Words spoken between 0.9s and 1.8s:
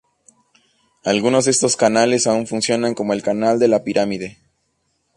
Algunos de estos